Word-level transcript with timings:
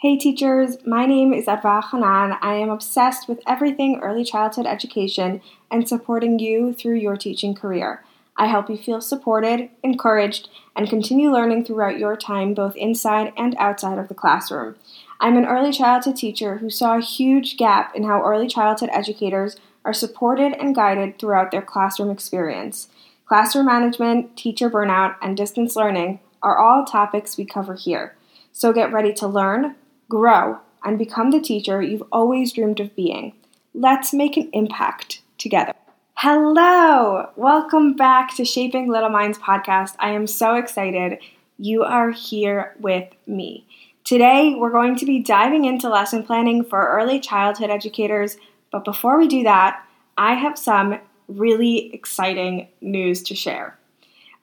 Hey 0.00 0.16
teachers, 0.16 0.78
my 0.86 1.04
name 1.04 1.34
is 1.34 1.44
Adva 1.44 1.84
Hanan. 1.90 2.38
I 2.40 2.54
am 2.54 2.70
obsessed 2.70 3.28
with 3.28 3.42
everything 3.46 4.00
early 4.02 4.24
childhood 4.24 4.64
education 4.64 5.42
and 5.70 5.86
supporting 5.86 6.38
you 6.38 6.72
through 6.72 6.94
your 6.94 7.18
teaching 7.18 7.54
career. 7.54 8.02
I 8.34 8.46
help 8.46 8.70
you 8.70 8.78
feel 8.78 9.02
supported, 9.02 9.68
encouraged, 9.82 10.48
and 10.74 10.88
continue 10.88 11.30
learning 11.30 11.66
throughout 11.66 11.98
your 11.98 12.16
time 12.16 12.54
both 12.54 12.74
inside 12.76 13.34
and 13.36 13.54
outside 13.58 13.98
of 13.98 14.08
the 14.08 14.14
classroom. 14.14 14.76
I'm 15.20 15.36
an 15.36 15.44
early 15.44 15.70
childhood 15.70 16.16
teacher 16.16 16.56
who 16.56 16.70
saw 16.70 16.96
a 16.96 17.02
huge 17.02 17.58
gap 17.58 17.94
in 17.94 18.04
how 18.04 18.22
early 18.22 18.48
childhood 18.48 18.88
educators 18.94 19.58
are 19.84 19.92
supported 19.92 20.54
and 20.54 20.74
guided 20.74 21.18
throughout 21.18 21.50
their 21.50 21.60
classroom 21.60 22.08
experience. 22.08 22.88
Classroom 23.26 23.66
management, 23.66 24.34
teacher 24.34 24.70
burnout, 24.70 25.16
and 25.20 25.36
distance 25.36 25.76
learning 25.76 26.20
are 26.42 26.56
all 26.56 26.86
topics 26.86 27.36
we 27.36 27.44
cover 27.44 27.74
here. 27.74 28.16
So 28.50 28.72
get 28.72 28.92
ready 28.92 29.12
to 29.12 29.28
learn, 29.28 29.76
grow, 30.10 30.58
and 30.84 30.98
become 30.98 31.30
the 31.30 31.40
teacher 31.40 31.80
you've 31.80 32.02
always 32.10 32.52
dreamed 32.52 32.80
of 32.80 32.94
being. 32.96 33.32
Let's 33.72 34.12
make 34.12 34.36
an 34.36 34.50
impact 34.52 35.22
together. 35.38 35.72
Hello! 36.14 37.30
Welcome 37.36 37.94
back 37.94 38.34
to 38.34 38.44
Shaping 38.44 38.90
Little 38.90 39.08
Minds 39.08 39.38
podcast. 39.38 39.94
I 40.00 40.10
am 40.10 40.26
so 40.26 40.56
excited 40.56 41.20
you 41.58 41.84
are 41.84 42.10
here 42.10 42.74
with 42.80 43.08
me. 43.28 43.64
Today, 44.02 44.56
we're 44.58 44.72
going 44.72 44.96
to 44.96 45.06
be 45.06 45.22
diving 45.22 45.64
into 45.64 45.88
lesson 45.88 46.24
planning 46.24 46.64
for 46.64 46.88
early 46.88 47.20
childhood 47.20 47.70
educators, 47.70 48.36
but 48.72 48.84
before 48.84 49.16
we 49.16 49.28
do 49.28 49.44
that, 49.44 49.80
I 50.18 50.34
have 50.34 50.58
some 50.58 50.98
really 51.28 51.94
exciting 51.94 52.66
news 52.80 53.22
to 53.22 53.36
share. 53.36 53.78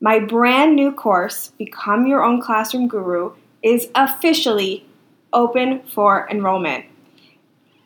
My 0.00 0.20
brand 0.20 0.76
new 0.76 0.92
course, 0.92 1.48
Become 1.58 2.06
Your 2.06 2.22
Own 2.22 2.40
Classroom 2.40 2.86
Guru, 2.86 3.32
is 3.62 3.88
officially 3.96 4.85
open 5.36 5.82
for 5.82 6.28
enrollment. 6.28 6.86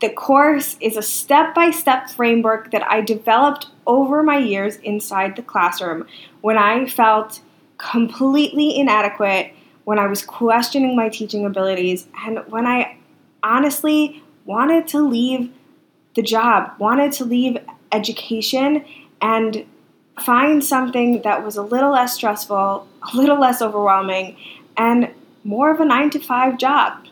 The 0.00 0.08
course 0.08 0.78
is 0.80 0.96
a 0.96 1.02
step 1.02 1.54
by 1.54 1.72
step 1.72 2.08
framework 2.08 2.70
that 2.70 2.90
I 2.90 3.02
developed 3.02 3.66
over 3.86 4.22
my 4.22 4.38
years 4.38 4.76
inside 4.76 5.36
the 5.36 5.42
classroom 5.42 6.06
when 6.40 6.56
I 6.56 6.86
felt 6.86 7.42
completely 7.76 8.78
inadequate, 8.78 9.52
when 9.84 9.98
I 9.98 10.06
was 10.06 10.24
questioning 10.24 10.96
my 10.96 11.10
teaching 11.10 11.44
abilities, 11.44 12.06
and 12.24 12.38
when 12.48 12.66
I 12.66 12.96
honestly 13.42 14.22
wanted 14.46 14.86
to 14.88 15.06
leave 15.06 15.52
the 16.14 16.22
job, 16.22 16.72
wanted 16.78 17.12
to 17.12 17.24
leave 17.24 17.58
education, 17.92 18.84
and 19.20 19.66
find 20.18 20.64
something 20.64 21.22
that 21.22 21.44
was 21.44 21.56
a 21.56 21.62
little 21.62 21.92
less 21.92 22.14
stressful, 22.14 22.86
a 23.12 23.16
little 23.16 23.38
less 23.38 23.60
overwhelming, 23.60 24.36
and 24.76 25.10
more 25.44 25.70
of 25.70 25.80
a 25.80 25.84
nine 25.84 26.10
to 26.10 26.18
five 26.18 26.58
job. 26.58 27.06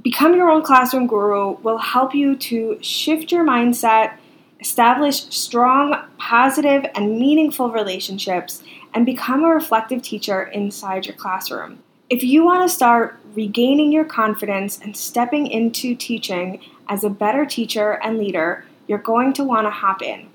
Become 0.00 0.34
Your 0.36 0.48
Own 0.48 0.62
Classroom 0.62 1.06
Guru 1.06 1.58
will 1.58 1.76
help 1.76 2.14
you 2.14 2.34
to 2.36 2.78
shift 2.80 3.30
your 3.30 3.44
mindset, 3.44 4.14
establish 4.58 5.24
strong, 5.24 5.94
positive, 6.16 6.86
and 6.94 7.18
meaningful 7.18 7.70
relationships, 7.70 8.62
and 8.94 9.04
become 9.04 9.44
a 9.44 9.48
reflective 9.48 10.00
teacher 10.00 10.44
inside 10.44 11.04
your 11.04 11.14
classroom. 11.14 11.80
If 12.08 12.22
you 12.22 12.42
want 12.42 12.66
to 12.68 12.74
start 12.74 13.18
regaining 13.34 13.92
your 13.92 14.06
confidence 14.06 14.80
and 14.80 14.96
stepping 14.96 15.46
into 15.46 15.94
teaching 15.94 16.60
as 16.88 17.04
a 17.04 17.10
better 17.10 17.44
teacher 17.44 18.00
and 18.02 18.16
leader, 18.16 18.64
you're 18.86 18.98
going 18.98 19.34
to 19.34 19.44
want 19.44 19.66
to 19.66 19.70
hop 19.70 20.00
in. 20.00 20.30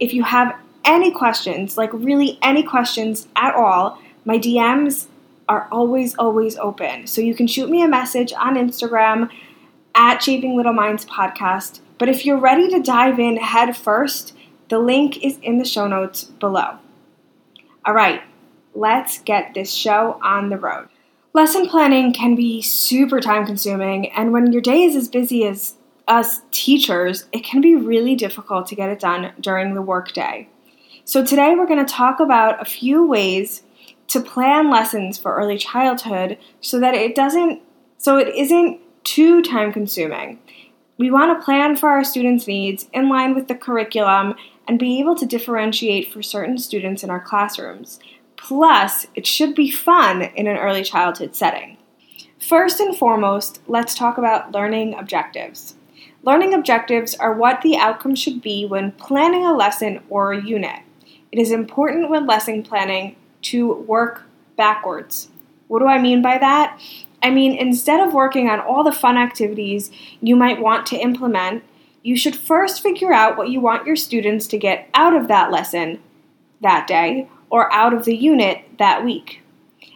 If 0.00 0.12
you 0.12 0.24
have 0.24 0.58
any 0.84 1.12
questions, 1.12 1.78
like 1.78 1.92
really 1.92 2.36
any 2.42 2.64
questions 2.64 3.28
at 3.36 3.54
all, 3.54 4.00
my 4.24 4.38
DMs 4.38 5.06
are 5.48 5.68
always, 5.72 6.14
always 6.16 6.56
open. 6.58 7.06
So 7.06 7.20
you 7.20 7.34
can 7.34 7.46
shoot 7.46 7.70
me 7.70 7.82
a 7.82 7.88
message 7.88 8.32
on 8.32 8.56
Instagram 8.56 9.30
at 9.94 10.22
Shaping 10.22 10.56
Little 10.56 10.72
Minds 10.72 11.06
Podcast. 11.06 11.80
But 11.98 12.08
if 12.08 12.24
you're 12.24 12.38
ready 12.38 12.68
to 12.68 12.80
dive 12.80 13.18
in 13.18 13.36
head 13.36 13.76
first, 13.76 14.34
the 14.68 14.78
link 14.78 15.22
is 15.24 15.38
in 15.42 15.58
the 15.58 15.64
show 15.64 15.86
notes 15.86 16.24
below. 16.24 16.78
All 17.84 17.94
right, 17.94 18.22
let's 18.74 19.20
get 19.20 19.54
this 19.54 19.72
show 19.72 20.20
on 20.22 20.50
the 20.50 20.58
road. 20.58 20.88
Lesson 21.32 21.68
planning 21.68 22.12
can 22.12 22.34
be 22.34 22.62
super 22.62 23.20
time 23.20 23.46
consuming, 23.46 24.10
and 24.10 24.32
when 24.32 24.52
your 24.52 24.62
day 24.62 24.82
is 24.82 24.96
as 24.96 25.08
busy 25.08 25.46
as 25.46 25.74
us 26.06 26.40
teachers, 26.50 27.26
it 27.32 27.44
can 27.44 27.60
be 27.60 27.74
really 27.74 28.14
difficult 28.14 28.66
to 28.66 28.74
get 28.74 28.88
it 28.88 28.98
done 28.98 29.32
during 29.40 29.74
the 29.74 29.82
workday. 29.82 30.48
So, 31.04 31.24
today 31.24 31.54
we're 31.54 31.66
going 31.66 31.84
to 31.84 31.92
talk 31.92 32.20
about 32.20 32.60
a 32.60 32.64
few 32.64 33.06
ways 33.06 33.62
to 34.08 34.20
plan 34.20 34.70
lessons 34.70 35.18
for 35.18 35.34
early 35.34 35.58
childhood 35.58 36.38
so 36.60 36.80
that 36.80 36.94
it 36.94 37.14
doesn't 37.14 37.62
so 37.98 38.16
it 38.16 38.28
isn't 38.34 38.80
too 39.04 39.42
time 39.42 39.72
consuming. 39.72 40.38
We 40.98 41.10
want 41.10 41.38
to 41.38 41.44
plan 41.44 41.76
for 41.76 41.88
our 41.90 42.04
students' 42.04 42.46
needs 42.46 42.88
in 42.92 43.08
line 43.08 43.34
with 43.34 43.48
the 43.48 43.54
curriculum 43.54 44.34
and 44.66 44.78
be 44.78 45.00
able 45.00 45.14
to 45.16 45.26
differentiate 45.26 46.12
for 46.12 46.22
certain 46.22 46.58
students 46.58 47.02
in 47.02 47.10
our 47.10 47.20
classrooms. 47.20 47.98
Plus, 48.36 49.06
it 49.14 49.26
should 49.26 49.54
be 49.54 49.70
fun 49.70 50.22
in 50.22 50.46
an 50.46 50.56
early 50.56 50.84
childhood 50.84 51.34
setting. 51.34 51.78
First 52.38 52.78
and 52.78 52.96
foremost, 52.96 53.60
let's 53.66 53.94
talk 53.94 54.18
about 54.18 54.52
learning 54.52 54.94
objectives. 54.94 55.74
Learning 56.22 56.54
objectives 56.54 57.14
are 57.14 57.32
what 57.32 57.62
the 57.62 57.76
outcome 57.76 58.14
should 58.14 58.42
be 58.42 58.66
when 58.66 58.92
planning 58.92 59.44
a 59.44 59.56
lesson 59.56 60.00
or 60.08 60.32
a 60.32 60.44
unit. 60.44 60.82
It 61.32 61.38
is 61.38 61.50
important 61.50 62.10
when 62.10 62.26
lesson 62.26 62.62
planning 62.62 63.16
to 63.42 63.74
work 63.74 64.22
backwards. 64.56 65.28
What 65.68 65.80
do 65.80 65.86
I 65.86 66.00
mean 66.00 66.22
by 66.22 66.38
that? 66.38 66.80
I 67.22 67.30
mean, 67.30 67.56
instead 67.56 68.00
of 68.00 68.14
working 68.14 68.48
on 68.48 68.60
all 68.60 68.84
the 68.84 68.92
fun 68.92 69.16
activities 69.16 69.90
you 70.20 70.36
might 70.36 70.60
want 70.60 70.86
to 70.86 70.96
implement, 70.96 71.64
you 72.02 72.16
should 72.16 72.36
first 72.36 72.82
figure 72.82 73.12
out 73.12 73.36
what 73.36 73.50
you 73.50 73.60
want 73.60 73.86
your 73.86 73.96
students 73.96 74.46
to 74.48 74.58
get 74.58 74.88
out 74.94 75.14
of 75.14 75.28
that 75.28 75.50
lesson 75.50 76.00
that 76.60 76.86
day 76.86 77.28
or 77.50 77.72
out 77.72 77.92
of 77.92 78.04
the 78.04 78.16
unit 78.16 78.64
that 78.78 79.04
week. 79.04 79.42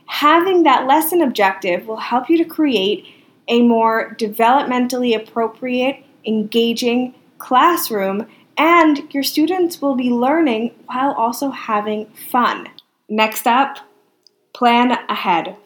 Having 0.06 0.64
that 0.64 0.86
lesson 0.86 1.22
objective 1.22 1.86
will 1.86 1.97
help 1.97 2.28
you 2.28 2.36
to 2.38 2.44
create 2.44 3.06
a 3.48 3.62
more 3.62 4.14
developmentally 4.19 5.16
appropriate, 5.16 6.04
engaging 6.26 7.14
classroom, 7.38 8.26
and 8.56 9.12
your 9.12 9.22
students 9.22 9.81
will 9.81 9.94
be 9.94 10.10
learning 10.10 10.75
while 10.86 11.12
also 11.12 11.50
having 11.50 12.06
fun. 12.31 12.69
Next 13.12 13.46
up, 13.46 13.76
plan 14.54 14.92
ahead. 15.06 15.56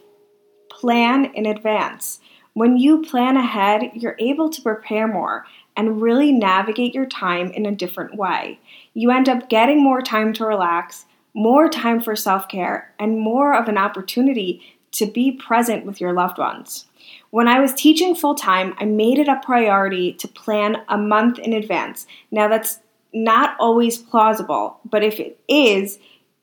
Plan 0.69 1.27
in 1.27 1.47
advance. 1.47 2.19
When 2.55 2.77
you 2.77 3.03
plan 3.05 3.37
ahead, 3.37 3.93
you're 3.95 4.17
able 4.19 4.51
to 4.51 4.61
prepare 4.61 5.07
more 5.07 5.47
and 5.77 6.03
really 6.03 6.33
navigate 6.33 6.93
your 6.93 7.07
time 7.07 7.53
in 7.53 7.65
a 7.65 7.71
different 7.71 8.17
way. 8.17 8.59
You 8.95 9.13
end 9.13 9.29
up 9.29 9.49
getting 9.49 9.81
more 9.81 10.03
time 10.03 10.33
to 10.33 10.45
relax, 10.45 11.05
more 11.35 11.69
time 11.69 12.01
for 12.01 12.17
self 12.17 12.49
care, 12.49 12.93
and 12.99 13.21
more 13.21 13.55
of 13.55 13.69
an 13.69 13.79
opportunity 13.79 14.61
to 14.91 15.07
be 15.07 15.31
present 15.31 15.87
with 15.87 16.01
your 16.01 16.13
loved 16.13 16.39
ones. 16.39 16.87
When 17.31 17.47
I 17.47 17.61
was 17.61 17.75
teaching 17.75 18.17
full 18.17 18.35
time, 18.35 18.75
I 18.79 18.87
made 18.87 19.21
it 19.21 19.29
a 19.29 19.41
priority 19.45 20.15
to 20.15 20.27
plan 20.27 20.79
a 20.89 20.99
month 20.99 21.39
in 21.39 21.53
advance. 21.53 22.09
Now, 22.33 22.49
that's 22.49 22.81
not 23.15 23.55
always 23.61 23.99
plausible, 23.99 24.81
but 24.85 25.05
if 25.05 25.21
it 25.21 25.39
is, 25.47 26.01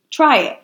try 0.10 0.38
it 0.38 0.63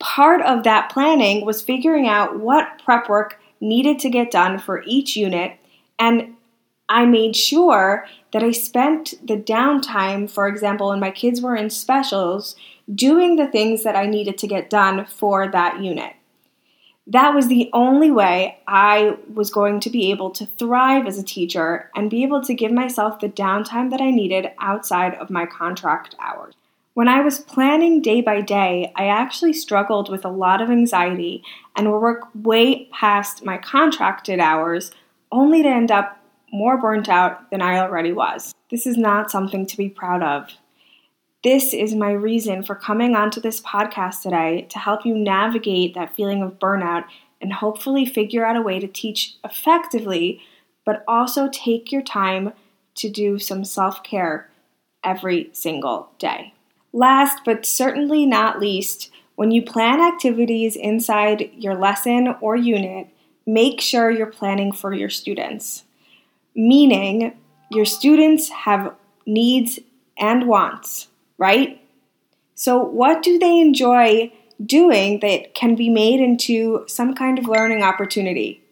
part 0.00 0.42
of 0.42 0.64
that 0.64 0.90
planning 0.90 1.44
was 1.46 1.62
figuring 1.62 2.08
out 2.08 2.40
what 2.40 2.82
prep 2.84 3.08
work 3.08 3.40
needed 3.60 3.98
to 4.00 4.10
get 4.10 4.30
done 4.30 4.58
for 4.58 4.82
each 4.84 5.16
unit 5.16 5.52
and 5.98 6.34
I 6.90 7.06
made 7.06 7.36
sure 7.36 8.04
that 8.32 8.42
I 8.42 8.50
spent 8.50 9.14
the 9.24 9.36
downtime, 9.36 10.28
for 10.28 10.48
example, 10.48 10.88
when 10.88 10.98
my 10.98 11.12
kids 11.12 11.40
were 11.40 11.54
in 11.54 11.70
specials, 11.70 12.56
doing 12.92 13.36
the 13.36 13.46
things 13.46 13.84
that 13.84 13.94
I 13.94 14.06
needed 14.06 14.36
to 14.38 14.48
get 14.48 14.68
done 14.68 15.06
for 15.06 15.48
that 15.48 15.80
unit. 15.80 16.14
That 17.06 17.32
was 17.32 17.46
the 17.46 17.70
only 17.72 18.10
way 18.10 18.58
I 18.66 19.16
was 19.32 19.50
going 19.50 19.78
to 19.80 19.90
be 19.90 20.10
able 20.10 20.30
to 20.30 20.46
thrive 20.46 21.06
as 21.06 21.16
a 21.16 21.22
teacher 21.22 21.90
and 21.94 22.10
be 22.10 22.24
able 22.24 22.42
to 22.42 22.54
give 22.54 22.72
myself 22.72 23.20
the 23.20 23.28
downtime 23.28 23.90
that 23.90 24.00
I 24.00 24.10
needed 24.10 24.50
outside 24.58 25.14
of 25.14 25.30
my 25.30 25.46
contract 25.46 26.16
hours. 26.18 26.54
When 26.94 27.06
I 27.06 27.20
was 27.20 27.38
planning 27.38 28.02
day 28.02 28.20
by 28.20 28.40
day, 28.40 28.92
I 28.96 29.06
actually 29.06 29.52
struggled 29.52 30.10
with 30.10 30.24
a 30.24 30.28
lot 30.30 30.60
of 30.60 30.70
anxiety 30.70 31.44
and 31.76 31.90
would 31.90 32.00
work 32.00 32.28
way 32.34 32.86
past 32.86 33.44
my 33.44 33.58
contracted 33.58 34.40
hours, 34.40 34.90
only 35.30 35.62
to 35.62 35.68
end 35.68 35.92
up 35.92 36.18
more 36.52 36.76
burnt 36.76 37.08
out 37.08 37.48
than 37.50 37.62
I 37.62 37.78
already 37.78 38.12
was. 38.12 38.52
This 38.72 38.88
is 38.88 38.96
not 38.96 39.30
something 39.30 39.66
to 39.66 39.76
be 39.76 39.88
proud 39.88 40.22
of. 40.24 40.50
This 41.44 41.72
is 41.72 41.94
my 41.94 42.10
reason 42.10 42.64
for 42.64 42.74
coming 42.74 43.14
onto 43.14 43.40
this 43.40 43.60
podcast 43.60 44.22
today 44.22 44.66
to 44.70 44.78
help 44.80 45.06
you 45.06 45.14
navigate 45.14 45.94
that 45.94 46.14
feeling 46.16 46.42
of 46.42 46.58
burnout 46.58 47.04
and 47.40 47.52
hopefully 47.52 48.04
figure 48.04 48.44
out 48.44 48.56
a 48.56 48.62
way 48.62 48.80
to 48.80 48.88
teach 48.88 49.36
effectively, 49.44 50.42
but 50.84 51.04
also 51.06 51.48
take 51.52 51.92
your 51.92 52.02
time 52.02 52.52
to 52.96 53.08
do 53.08 53.38
some 53.38 53.64
self 53.64 54.02
care 54.02 54.50
every 55.04 55.50
single 55.52 56.10
day. 56.18 56.52
Last 56.92 57.42
but 57.44 57.64
certainly 57.64 58.26
not 58.26 58.60
least, 58.60 59.10
when 59.36 59.50
you 59.50 59.62
plan 59.62 60.00
activities 60.00 60.76
inside 60.76 61.50
your 61.54 61.74
lesson 61.74 62.34
or 62.40 62.56
unit, 62.56 63.08
make 63.46 63.80
sure 63.80 64.10
you're 64.10 64.26
planning 64.26 64.72
for 64.72 64.92
your 64.92 65.08
students. 65.08 65.84
Meaning, 66.54 67.38
your 67.70 67.84
students 67.84 68.50
have 68.50 68.94
needs 69.24 69.78
and 70.18 70.46
wants, 70.46 71.08
right? 71.38 71.80
So, 72.54 72.78
what 72.78 73.22
do 73.22 73.38
they 73.38 73.58
enjoy 73.60 74.32
doing 74.64 75.20
that 75.20 75.54
can 75.54 75.74
be 75.74 75.88
made 75.88 76.20
into 76.20 76.84
some 76.86 77.14
kind 77.14 77.38
of 77.38 77.48
learning 77.48 77.82
opportunity? 77.82 78.62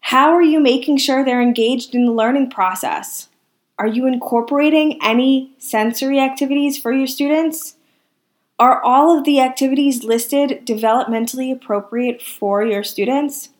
How 0.00 0.32
are 0.32 0.42
you 0.42 0.60
making 0.60 0.98
sure 0.98 1.24
they're 1.24 1.42
engaged 1.42 1.94
in 1.94 2.06
the 2.06 2.12
learning 2.12 2.50
process? 2.50 3.27
Are 3.78 3.86
you 3.86 4.06
incorporating 4.06 4.98
any 5.02 5.52
sensory 5.58 6.18
activities 6.18 6.76
for 6.76 6.92
your 6.92 7.06
students? 7.06 7.76
Are 8.58 8.82
all 8.82 9.16
of 9.16 9.24
the 9.24 9.40
activities 9.40 10.02
listed 10.02 10.66
developmentally 10.66 11.52
appropriate 11.52 12.20
for 12.20 12.64
your 12.64 12.82
students? 12.82 13.50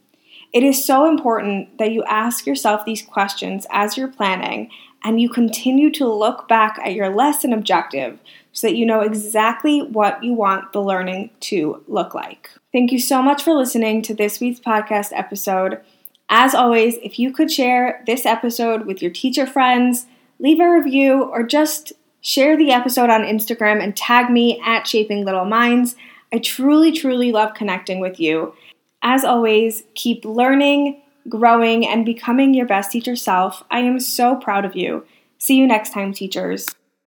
It 0.53 0.65
is 0.65 0.85
so 0.85 1.09
important 1.09 1.79
that 1.79 1.93
you 1.93 2.03
ask 2.05 2.47
yourself 2.47 2.85
these 2.85 3.03
questions 3.03 3.67
as 3.71 3.97
you're 3.97 4.09
planning 4.09 4.71
and 5.05 5.21
you 5.21 5.29
continue 5.29 5.91
to 5.93 6.13
look 6.13 6.49
back 6.49 6.79
at 6.83 6.95
your 6.95 7.15
lesson 7.15 7.53
objective 7.53 8.19
so 8.53 8.67
that 8.67 8.77
you 8.77 8.85
know 8.85 9.01
exactly 9.01 9.83
what 9.83 10.23
you 10.25 10.33
want 10.33 10.73
the 10.73 10.83
learning 10.83 11.31
to 11.41 11.85
look 11.87 12.15
like. 12.15 12.51
Thank 12.73 12.91
you 12.91 12.99
so 12.99 13.23
much 13.23 13.45
for 13.45 13.53
listening 13.53 14.03
to 14.03 14.15
this 14.15 14.41
week's 14.41 14.59
podcast 14.59 15.11
episode. 15.13 15.81
As 16.31 16.55
always, 16.55 16.97
if 17.03 17.19
you 17.19 17.33
could 17.33 17.51
share 17.51 18.03
this 18.07 18.27
episode 18.27 18.87
with 18.87 19.01
your 19.01 19.11
teacher 19.11 19.47
friends, 19.47 20.07
leave 20.39 20.61
a 20.61 20.71
review, 20.71 21.23
or 21.23 21.43
just 21.43 21.93
share 22.21 22.57
the 22.57 22.71
episode 22.71 23.09
on 23.09 23.23
Instagram 23.23 23.83
and 23.83 23.97
tag 23.97 24.31
me 24.31 24.61
at 24.65 24.87
Shaping 24.87 25.25
Little 25.25 25.47
Minds. 25.47 25.97
I 26.33 26.39
truly, 26.39 26.93
truly 26.93 27.33
love 27.33 27.55
connecting 27.55 28.01
with 28.01 28.21
you. 28.21 28.55
As 29.03 29.25
always, 29.25 29.85
keep 29.95 30.25
learning, 30.25 31.01
growing, 31.29 31.87
and 31.87 32.05
becoming 32.05 32.53
your 32.53 32.67
best 32.67 32.91
teacher 32.91 33.17
self. 33.17 33.63
I 33.71 33.81
am 33.81 33.99
so 33.99 34.37
proud 34.37 34.65
of 34.65 34.77
you. 34.77 35.07
See 35.39 35.57
you 35.57 35.67
next 35.67 35.93
time, 35.93 36.13
teachers. 36.13 36.67